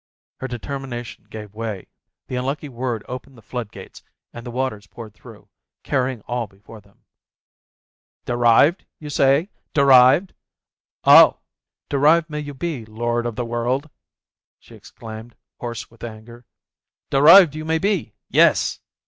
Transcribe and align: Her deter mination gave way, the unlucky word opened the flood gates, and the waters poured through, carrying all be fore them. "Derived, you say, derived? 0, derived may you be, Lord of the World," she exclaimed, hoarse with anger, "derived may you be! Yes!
Her 0.39 0.47
deter 0.47 0.79
mination 0.79 1.29
gave 1.29 1.53
way, 1.53 1.85
the 2.25 2.35
unlucky 2.35 2.69
word 2.69 3.05
opened 3.07 3.37
the 3.37 3.43
flood 3.43 3.71
gates, 3.71 4.01
and 4.33 4.43
the 4.43 4.49
waters 4.49 4.87
poured 4.87 5.13
through, 5.13 5.47
carrying 5.83 6.21
all 6.21 6.47
be 6.47 6.57
fore 6.57 6.81
them. 6.81 7.03
"Derived, 8.25 8.85
you 8.97 9.11
say, 9.11 9.51
derived? 9.75 10.33
0, 11.07 11.39
derived 11.87 12.31
may 12.31 12.39
you 12.39 12.55
be, 12.55 12.83
Lord 12.83 13.27
of 13.27 13.35
the 13.35 13.45
World," 13.45 13.91
she 14.57 14.73
exclaimed, 14.73 15.35
hoarse 15.59 15.91
with 15.91 16.03
anger, 16.03 16.45
"derived 17.11 17.53
may 17.63 17.75
you 17.75 17.79
be! 17.79 18.15
Yes! 18.27 18.79